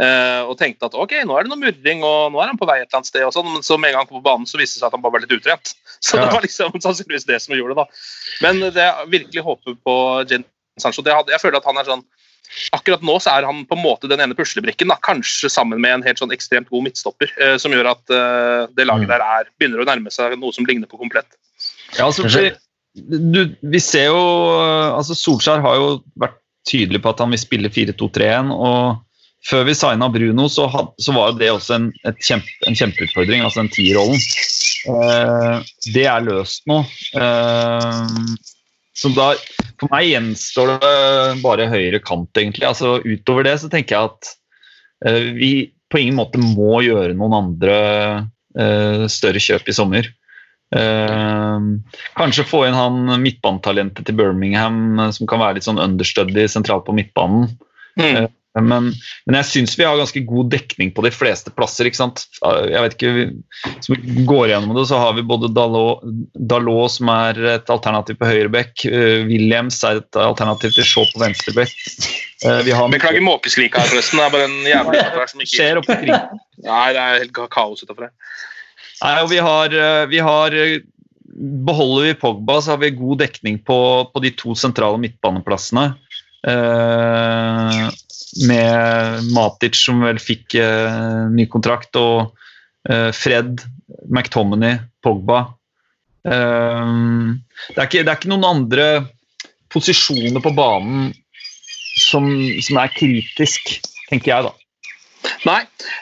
[0.03, 2.81] Og tenkte at ok, nå er det noe murring og nå er han på vei
[2.81, 3.23] et eller annet sted.
[3.23, 4.89] og sånn, Men så med en gang han kom på banen, så viste det seg
[4.89, 5.71] at han bare var litt utrent.
[6.03, 6.25] Så Ja.
[6.25, 7.85] det var liksom sannsynligvis det som gjorde det.
[7.85, 8.01] da.
[8.43, 9.95] Men det jeg virkelig håper på
[10.27, 10.43] Jadon
[10.83, 12.03] Sancho det hadde, Jeg føler at han er sånn
[12.75, 15.97] Akkurat nå så er han på en måte den ene puslebrikken, da, kanskje sammen med
[15.97, 19.49] en helt sånn ekstremt god midtstopper, eh, som gjør at eh, det laget der er,
[19.57, 21.37] begynner å nærme seg noe som ligner på komplett.
[21.97, 22.27] Ja, altså,
[22.93, 24.21] du, vi ser jo
[24.93, 25.87] altså Solskjær har jo
[26.19, 26.37] vært
[26.69, 28.53] tydelig på at han vil spille 4-2-3-1.
[28.53, 29.01] og
[29.49, 33.43] Før vi signa Bruno, så, had, så var det også en, et kjempe, en kjempeutfordring,
[33.43, 34.21] altså den tierrollen.
[34.93, 36.81] Eh, det er løst nå.
[37.19, 38.13] Eh,
[38.93, 39.33] så da,
[39.81, 40.95] For meg gjenstår det
[41.43, 42.67] bare høyre kant, egentlig.
[42.67, 44.33] altså Utover det så tenker jeg at
[45.07, 45.53] uh, vi
[45.93, 47.77] på ingen måte må gjøre noen andre
[48.57, 50.09] uh, større kjøp i sommer.
[50.73, 51.57] Uh,
[52.17, 56.95] kanskje få inn han midtbanetalentet til Birmingham som kan være litt sånn understudy sentralt på
[56.97, 57.51] midtbanen.
[57.99, 58.29] Mm.
[58.57, 58.91] Eh, men,
[59.25, 61.89] men jeg syns vi har ganske god dekning på de fleste plasser.
[61.89, 62.25] ikke sant?
[62.41, 63.13] Jeg vet ikke,
[63.65, 68.19] Hvis vi går gjennom det, så har vi både Dalot, Dalot som er et alternativ
[68.21, 68.85] på høyrebekk.
[68.87, 71.75] Uh, Williams er et alternativ til Shaw på venstrebekk.
[72.43, 74.19] Uh, vi har Beklager Måkeslika her, forresten.
[74.19, 76.11] Det er bare en jævla her som ikke skjer oppe i.
[76.63, 78.15] Nei, det er helt kaos utafor her.
[79.03, 80.81] Nei, og vi har, eh, vi har eh,
[81.33, 83.77] Beholder vi Pogba, så har vi god dekning på,
[84.13, 85.87] på de to sentrale midtbaneplassene.
[86.45, 87.87] Eh,
[88.47, 92.33] med Matic, som vel fikk eh, ny kontrakt, og
[92.89, 93.61] eh, Fred,
[94.09, 95.43] McTominay, Pogba.
[96.25, 96.95] Eh,
[97.69, 98.87] det, er ikke, det er ikke noen andre
[99.73, 101.11] posisjoner på banen
[101.99, 102.27] som,
[102.61, 103.77] som er kritisk,
[104.09, 104.53] tenker jeg, da.
[105.47, 105.61] Nei.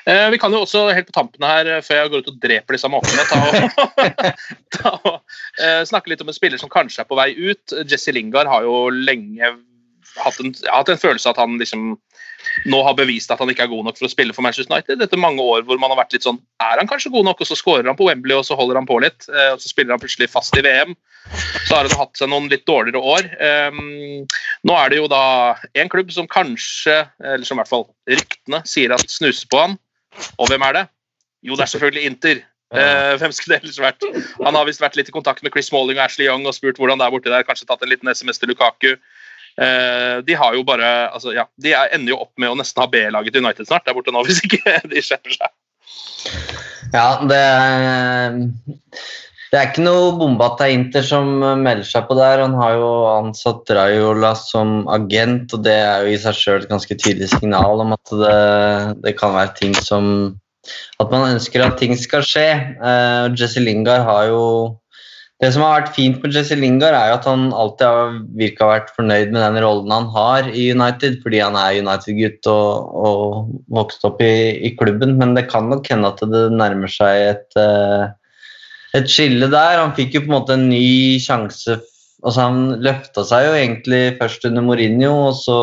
[0.10, 2.40] Eh, vi kan jo også helt på tampen her, eh, før jeg går ut og
[2.42, 3.42] dreper disse måkene, ta
[4.78, 5.20] ta og
[5.62, 7.76] eh, snakke litt om en spiller som kanskje er på vei ut.
[7.90, 9.54] Jesse Lingard har jo lenge
[10.22, 11.94] hatt en, hatt en følelse av at han liksom
[12.72, 15.02] nå har bevist at han ikke er god nok for å spille for Manchester United.
[15.04, 17.42] Etter mange år hvor man har vært litt sånn Er han kanskje god nok?
[17.42, 19.28] Og så skårer han på Wembley, og så holder han på litt.
[19.30, 20.96] eh, Og så spiller han plutselig fast i VM.
[21.68, 23.28] Så har han hatt seg noen litt dårligere år.
[23.72, 24.26] Um,
[24.68, 25.24] nå er det jo da
[25.78, 29.78] en klubb som kanskje, eller som i hvert fall ryktene, sier at snuser på han.
[30.42, 30.86] Og hvem er det?
[31.46, 32.42] Jo, det er selvfølgelig Inter.
[32.72, 34.06] Uh, hvem skulle det ellers vært?
[34.40, 36.80] Han har visst vært litt i kontakt med Chris Smalling og Ashley Young og spurt
[36.80, 37.46] hvordan det er borti der.
[37.48, 38.94] Kanskje tatt en liten SMS til Lukaku.
[39.60, 42.82] Eh, de har jo bare altså, ja, De er- ender jo opp med å nesten
[42.82, 45.52] ha B-laget til United snart der borte nå, hvis ikke de skjerper seg.
[46.94, 48.36] Ja, det er,
[49.52, 51.30] det er ikke noe bombe at det er Inter som
[51.64, 52.44] melder seg på der.
[52.44, 56.72] Han har jo ansatt Raiola som agent, og det er jo i seg sjøl et
[56.72, 58.38] ganske tydelig signal om at det,
[59.04, 60.38] det kan være ting som
[61.02, 62.46] At man ønsker at ting skal skje.
[62.78, 64.44] Eh, Jesse Lingard har jo
[65.42, 68.68] Det som har vært fint med Jesse Lingard, er jo at han alltid har virka
[68.70, 73.56] vært fornøyd med den rollen han har i United, fordi han er United-gutt og, og
[73.74, 75.16] vokst opp i, i klubben.
[75.18, 78.06] Men det kan nok hende at det nærmer seg et, eh,
[79.02, 79.82] et skille der.
[79.82, 81.80] Han fikk jo på en måte en ny sjanse
[82.22, 85.60] altså Han løfta seg jo egentlig først under Mourinho, og så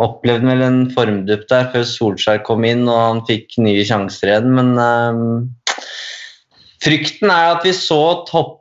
[0.00, 4.54] opplevde vel en formdupp der før Solskjær kom inn og han fikk nye sjanser igjen,
[4.56, 5.18] men eh,
[6.84, 8.58] frykten er at vi så topp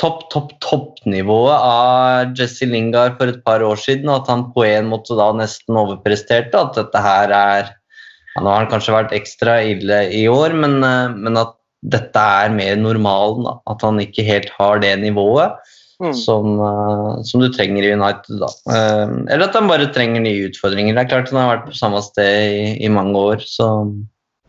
[0.00, 4.66] topp, topp, toppnivået av Jesse Lingard for et par år siden, og at han på
[4.68, 6.52] en måte da nesten overpresterte.
[6.52, 10.82] At dette her er ja, Nå har han kanskje vært ekstra ille i år, men,
[10.84, 13.46] eh, men at dette er mer normalen.
[13.46, 13.54] Da.
[13.72, 15.56] At han ikke helt har det nivået
[15.96, 16.12] Mm.
[16.12, 18.36] som, uh, som du trenger i United.
[18.42, 18.50] Da.
[18.68, 20.92] Uh, eller at han bare trenger nye utfordringer.
[20.92, 23.70] Det er klart Han har vært på samme sted i, i mange år, så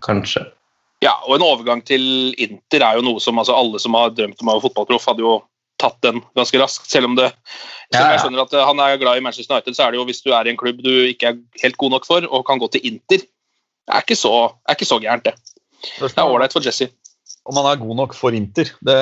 [0.03, 0.43] kanskje.
[1.05, 4.39] Ja, og en overgang til Inter er jo noe som altså, alle som har drømt
[4.41, 5.35] om å være fotballproff, hadde jo
[5.77, 6.89] tatt den ganske raskt.
[6.89, 7.29] Selv om det
[7.93, 10.01] selv om jeg skjønner at eh, han er glad i Manchester United, så er det
[10.01, 12.45] jo hvis du er i en klubb du ikke er helt god nok for, og
[12.49, 14.33] kan gå til Inter, det er ikke så,
[14.67, 15.35] er ikke så gærent, det.
[16.01, 16.89] Det er ålreit for Jesse.
[17.47, 18.97] Om han er god nok for Inter, det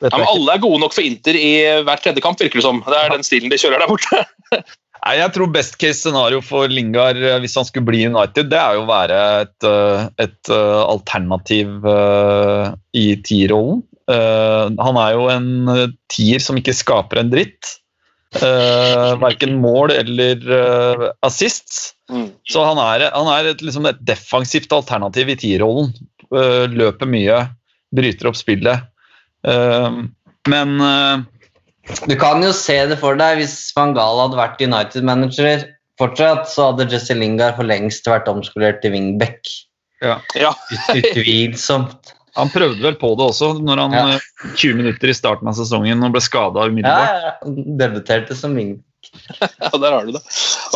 [0.00, 1.50] vet Ja, men alle er gode nok for Inter i
[1.84, 2.80] hver tredje kamp, virker det som.
[2.86, 4.24] Det er den stilen de kjører der borte.
[5.00, 8.58] Nei, jeg tror best case scenario for Lingard eh, hvis han skulle bli United, det
[8.60, 11.86] er jo å være et, eh, et eh, alternativ
[12.96, 13.84] i tierrollen.
[14.10, 17.76] Han er jo en tier som ikke skaper en dritt.
[18.34, 20.42] Verken mål eller
[21.22, 21.94] assist.
[22.42, 25.92] Så han er, han er et, liksom et defensivt alternativ i tierrollen.
[26.74, 27.38] Løper mye,
[27.94, 28.82] bryter opp spillet.
[30.50, 30.74] Men
[32.08, 35.66] Du kan jo se det for deg hvis Van Gaal hadde vært United-manager
[36.00, 39.40] fortsatt, så hadde Jesse Lingard for lengst vært omskolert til wingback.
[40.02, 40.18] ja.
[40.38, 40.54] Ja.
[40.96, 42.14] Utvilsomt.
[42.38, 44.02] Han prøvde vel på det også når han Ja.
[44.14, 47.24] eh, 20 minutter i starten av sesongen og ble skada Ja, umiddelbart.
[47.24, 47.32] ja,
[47.82, 48.86] debuterte som wingback.
[49.60, 50.20] Ja, der har du det.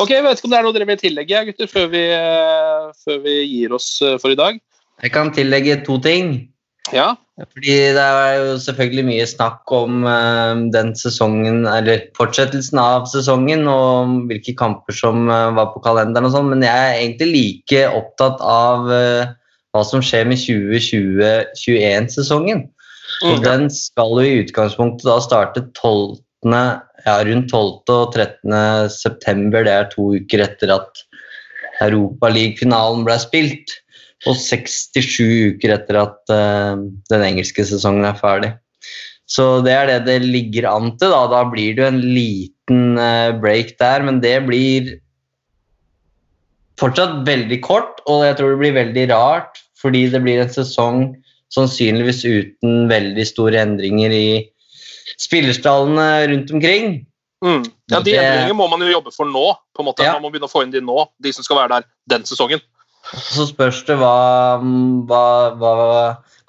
[0.00, 2.88] Ok, Jeg vet ikke om det er noe dere vil tillegge, gutter, før vi, eh,
[3.06, 4.58] før vi gir oss eh, for i dag?
[5.04, 6.48] Jeg kan tillegge to ting.
[6.92, 7.14] Ja.
[7.34, 13.66] Fordi det er jo selvfølgelig mye snakk om eh, den sesongen, eller fortsettelsen av sesongen,
[13.66, 17.80] og hvilke kamper som eh, var på kalenderen og sånn, men jeg er egentlig like
[17.90, 19.26] opptatt av eh,
[19.74, 22.70] hva som skjer med 2020-2021-sesongen.
[23.24, 23.42] Og Mm.
[23.42, 26.18] den skal jo i utgangspunktet da starte 12.
[26.44, 26.80] Ja,
[27.26, 27.90] rundt 12.
[27.90, 28.88] og 13.
[28.88, 29.64] september.
[29.64, 31.04] Det er to uker etter at
[31.84, 33.74] Europaliga-finalen ble spilt.
[34.30, 36.80] Og 67 uker etter at uh,
[37.12, 38.54] den engelske sesongen er ferdig.
[39.28, 41.12] Så det er det det ligger an til.
[41.12, 44.94] Da, da blir det jo en liten uh, break der, men det blir
[46.80, 51.04] fortsatt veldig kort, og jeg tror det blir veldig rart, fordi det blir en sesong
[51.54, 54.26] sannsynligvis uten veldig store endringer i
[55.22, 57.04] spillerstallene rundt omkring.
[57.44, 57.64] Mm.
[57.92, 59.52] ja, De endringene må man jo jobbe for nå.
[59.74, 60.06] på en måte.
[60.06, 60.14] Ja.
[60.16, 62.62] Man må begynne å få inn de nå, de som skal være der den sesongen.
[63.12, 64.60] Så spørs det hva,
[65.08, 65.24] hva,
[65.60, 65.72] hva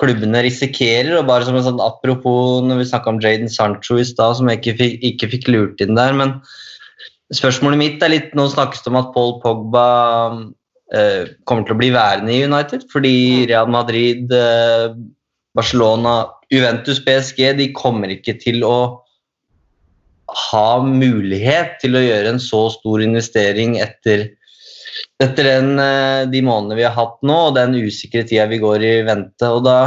[0.02, 1.18] klubbene risikerer.
[1.20, 4.52] og bare som en sånn Apropos når vi snakka om Jaden Sancho i stad, som
[4.52, 6.16] jeg ikke fikk, ikke fikk lurt inn der.
[6.16, 6.38] Men
[7.36, 9.88] spørsmålet mitt er litt Nå snakkes det om at Paul Pogba
[10.96, 13.16] eh, kommer til å bli værende i United, fordi
[13.52, 14.96] Real Madrid, eh,
[15.56, 16.18] Barcelona,
[16.54, 18.78] Juventus, PSG de kommer ikke til å
[20.26, 24.30] ha mulighet til å gjøre en så stor investering etter
[25.24, 28.84] etter den, eh, de månedene vi har hatt nå, og den usikre tida vi går
[28.84, 29.48] i vente.
[29.48, 29.80] Og da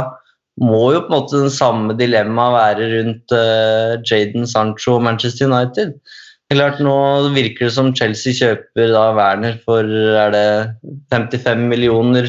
[0.59, 5.47] må jo på en måte den samme dilemmaet være rundt uh, Jaden Sancho og Manchester
[5.47, 5.93] United.
[6.51, 6.95] Klart Nå
[7.31, 10.47] virker det som Chelsea kjøper da Werner for er det
[11.13, 12.27] 55 millioner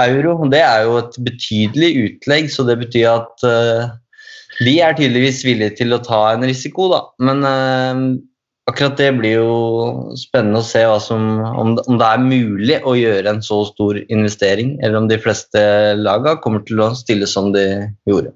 [0.00, 0.38] euro.
[0.50, 3.92] Det er jo et betydelig utlegg, så det betyr at uh,
[4.60, 7.00] de er tydeligvis villige til å ta en risiko, da.
[7.24, 8.02] Men eh,
[8.70, 9.54] akkurat det blir jo
[10.18, 11.26] spennende å se som,
[11.58, 15.18] om, det, om det er mulig å gjøre en så stor investering, eller om de
[15.22, 15.62] fleste
[15.98, 17.66] laga kommer til å stille som de
[18.08, 18.34] gjorde.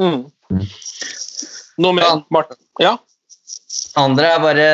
[0.00, 0.24] Mm.
[1.80, 2.60] Noe mer, Martin?
[2.80, 2.96] Ja?
[3.98, 4.66] Andre er bare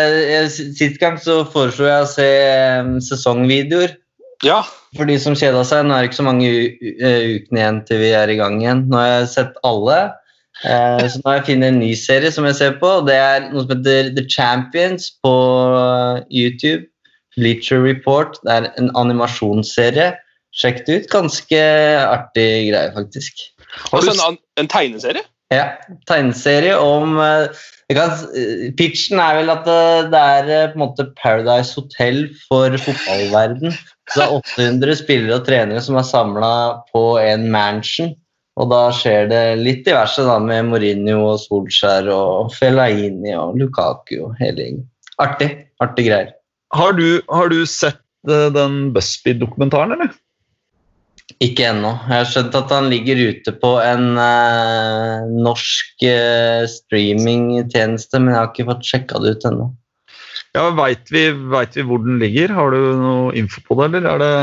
[0.53, 2.29] Sist gang så foreslo jeg å se
[3.09, 3.97] sesongvideoer.
[4.45, 4.61] Ja.
[4.97, 5.87] For de som kjeda seg.
[5.87, 8.85] Nå er det ikke så mange eh, ukene igjen til vi er i gang igjen.
[8.91, 10.01] Nå har jeg sett alle.
[10.65, 12.93] Eh, så nå har jeg funnet en ny serie som jeg ser på.
[13.09, 15.35] Det er noe som heter The Champions på
[16.33, 16.87] YouTube.
[17.37, 18.39] Bleacher Report.
[18.45, 20.15] Det er en animasjonsserie.
[20.57, 21.09] Sjekk det ut.
[21.13, 21.63] Ganske
[22.09, 23.45] artig greie, faktisk.
[23.93, 25.27] Også en, en tegneserie?
[25.53, 25.77] Ja,
[26.09, 27.53] tegneserie om eh,
[27.95, 32.75] kan, eh, Pitchen er vel at det, det er på en måte Paradise Hotel for
[32.83, 33.77] fotballverden.
[34.11, 36.53] Så det er 800 spillere og trenere som er samla
[36.91, 38.17] på en mansion.
[38.57, 44.15] Og da skjer det litt diverse da, med Mourinho og Solskjær og Fellaini og Lukaku
[44.31, 44.87] og hele gjengen.
[45.21, 45.51] Artig.
[45.85, 46.31] Artig greier.
[46.77, 50.15] Har du, har du sett eh, den BuzzFeed-dokumentaren, eller?
[51.43, 51.91] Ikke ennå.
[52.07, 58.41] Jeg har skjønt at han ligger ute på en eh, norsk eh, streamingtjeneste, men jeg
[58.41, 59.69] har ikke fått sjekka det ut ennå.
[60.57, 62.55] Ja, Veit vi, vet vi hvor den ligger?
[62.57, 64.37] Har du noe info på det, eller er det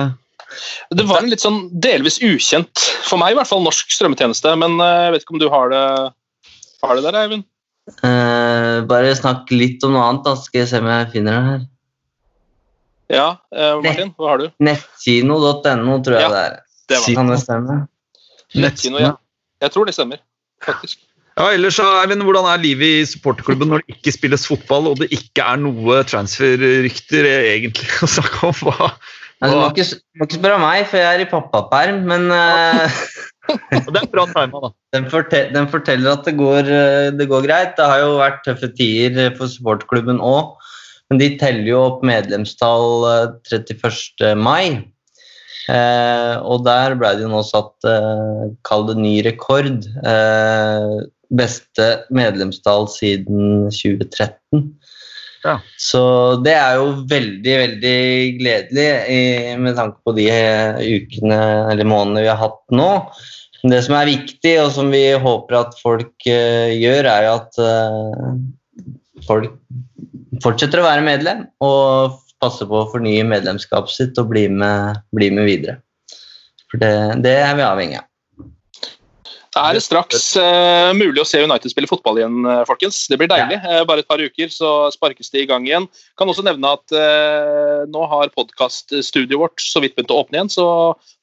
[0.93, 4.53] Det var en litt sånn delvis ukjent, for meg i hvert fall, norsk strømmetjeneste.
[4.59, 5.83] Men eh, jeg vet ikke om du har det,
[6.83, 7.47] har det der, Eivind?
[7.91, 11.47] Eh, bare snakk litt om noe annet, da skal jeg se om jeg finner det
[11.51, 11.63] her.
[13.13, 14.45] Ja, eh, Martin, hva har du?
[14.63, 16.61] Nettkino.no tror jeg Ja, det er.
[16.89, 17.79] Det var Kan det stemme?
[18.53, 19.15] Nettkino, ja.
[19.63, 20.21] Jeg tror det stemmer,
[20.63, 21.01] faktisk.
[21.33, 25.07] Ja, ellers Eivind, Hvordan er livet i supporterklubben når det ikke spilles fotball og det
[25.15, 28.59] ikke er noe transferrykter egentlig å snakke om?
[28.67, 28.91] Hva,
[29.41, 29.85] Nei, du må ikke,
[30.19, 33.01] må ikke spørre meg, for jeg er i pappaperm, men uh,
[33.93, 34.69] Det er bra tima, da.
[34.95, 37.75] den, fortel, den forteller at det går, eh, det går greit.
[37.77, 40.55] Det har jo vært tøffe tider for supportklubben òg,
[41.11, 44.31] men de teller jo opp medlemstall eh, 31.
[44.39, 44.93] mai.
[45.71, 49.85] Eh, og der ble det jo nå satt eh, kall det ny rekord.
[50.03, 50.95] Eh,
[51.33, 54.67] beste medlemstall siden 2013.
[55.43, 55.57] Ja.
[55.79, 56.01] Så
[56.43, 57.99] det er jo veldig, veldig
[58.39, 59.21] gledelig i,
[59.59, 61.39] med tanke på de eh, ukene
[61.73, 62.89] eller månedene vi har hatt nå.
[63.63, 67.59] Det som er viktig, og som vi håper at folk uh, gjør, er jo at
[67.63, 69.53] uh, folk
[70.43, 75.31] fortsetter å være medlem og passer på å fornye medlemskapet sitt og bli med, bli
[75.31, 75.77] med videre.
[76.67, 76.91] For det,
[77.23, 78.09] det er vi avhengig av.
[79.53, 83.03] Det er straks uh, mulig å se United spille fotball igjen, eh, folkens.
[83.11, 83.59] Det blir deilig.
[83.61, 83.83] Ja.
[83.87, 85.85] bare et par uker, så sparkes det i gang igjen.
[86.19, 90.53] Kan også nevne at uh, nå har podkaststudioet vårt så vidt begynt å åpne igjen,
[90.53, 90.67] så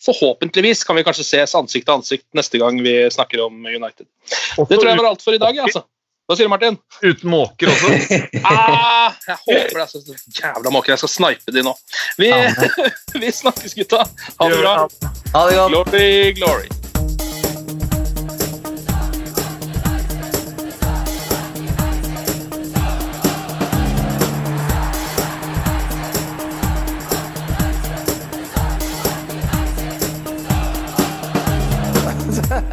[0.07, 4.07] forhåpentligvis kan vi kanskje ses ansikt til ansikt neste gang vi snakker om United.
[4.31, 5.65] Det tror jeg var alt for i dag.
[5.67, 5.83] Altså.
[6.31, 6.77] Hva sier du, Martin?
[7.03, 7.91] Uten måker også.
[8.51, 10.95] Ah, jeg håper det er så jævla måker.
[10.95, 11.75] Jeg skal snipe de nå.
[12.23, 12.31] Vi,
[13.25, 14.05] vi snakkes, gutta.
[14.39, 14.77] Ha det bra.
[15.35, 15.75] Ha det godt.
[15.75, 16.80] Glory, glory.